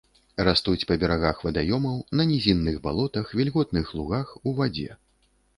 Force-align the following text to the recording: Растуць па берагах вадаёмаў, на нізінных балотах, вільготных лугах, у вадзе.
Растуць 0.45 0.87
па 0.91 0.95
берагах 1.03 1.43
вадаёмаў, 1.49 1.99
на 2.21 2.27
нізінных 2.31 2.81
балотах, 2.87 3.37
вільготных 3.41 3.95
лугах, 4.01 4.33
у 4.47 4.59
вадзе. 4.63 4.91